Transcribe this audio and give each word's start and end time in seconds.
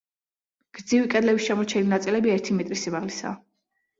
გრძივი 0.77 1.09
კედლების 1.15 1.49
შემორჩენილი 1.49 1.91
ნაწილები 1.93 2.31
ერთი 2.37 2.57
მეტრის 2.61 2.87
სიმაღლისაა. 2.87 3.37